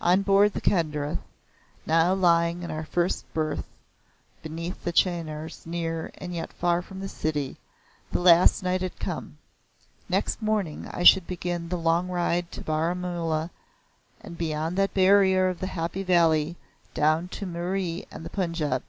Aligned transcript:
On 0.00 0.22
board 0.22 0.52
the 0.52 0.60
Kedarnath, 0.60 1.18
now 1.86 2.14
lying 2.14 2.62
in 2.62 2.70
our 2.70 2.84
first 2.84 3.24
berth 3.34 3.64
beneath 4.40 4.84
the 4.84 4.92
chenars 4.92 5.66
near 5.66 6.12
and 6.18 6.32
yet 6.32 6.52
far 6.52 6.82
from 6.82 7.00
the 7.00 7.08
city, 7.08 7.56
the 8.12 8.20
last 8.20 8.62
night 8.62 8.80
had 8.82 9.00
come. 9.00 9.38
Next 10.08 10.40
morning 10.40 10.86
I 10.92 11.02
should 11.02 11.26
begin 11.26 11.68
the 11.68 11.78
long 11.78 12.06
ride 12.08 12.52
to 12.52 12.60
Baramula 12.60 13.50
and 14.20 14.38
beyond 14.38 14.76
that 14.78 14.94
barrier 14.94 15.48
of 15.48 15.58
the 15.58 15.66
Happy 15.74 16.04
Valley 16.04 16.54
down 16.94 17.26
to 17.30 17.44
Murree 17.44 18.06
and 18.08 18.24
the 18.24 18.30
Punjab. 18.30 18.80